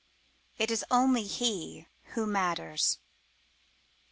[0.57, 2.97] "IT IS ONLY HE WHO MATTERS!"